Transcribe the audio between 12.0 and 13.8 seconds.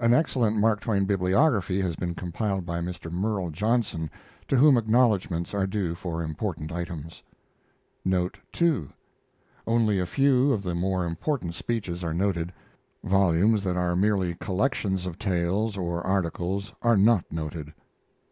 are noted. Volumes that